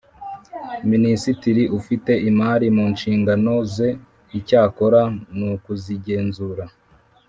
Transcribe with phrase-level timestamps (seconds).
[0.91, 3.89] Minisitiri ufite imari mu nshingano ze
[4.39, 5.01] Icyakora
[5.37, 6.63] nukuzigenzura